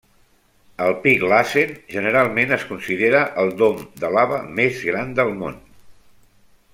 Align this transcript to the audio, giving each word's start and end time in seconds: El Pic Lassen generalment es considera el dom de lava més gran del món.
El 0.85 0.93
Pic 1.03 1.25
Lassen 1.33 1.73
generalment 1.91 2.55
es 2.57 2.65
considera 2.71 3.21
el 3.45 3.53
dom 3.61 3.85
de 4.05 4.13
lava 4.19 4.43
més 4.61 4.83
gran 4.89 5.13
del 5.21 5.33
món. 5.43 5.61